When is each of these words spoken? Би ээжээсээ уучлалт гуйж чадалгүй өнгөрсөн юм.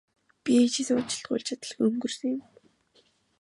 Би 0.43 0.51
ээжээсээ 0.63 0.95
уучлалт 0.97 1.27
гуйж 1.29 1.43
чадалгүй 1.47 1.85
өнгөрсөн 1.89 2.31
юм. 2.37 2.43